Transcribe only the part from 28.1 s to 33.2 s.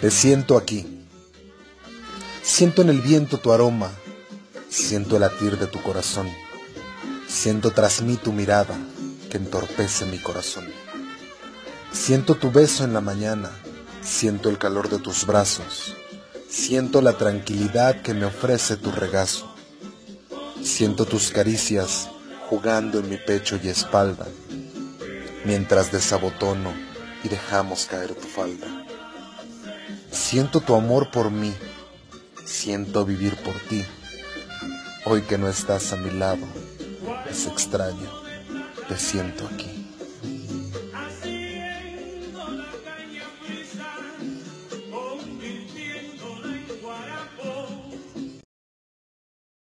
tu falda. Siento tu amor por mí, siento